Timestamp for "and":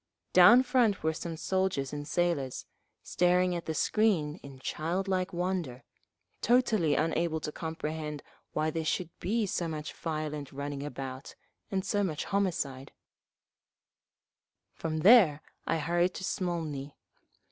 1.93-2.07, 11.69-11.85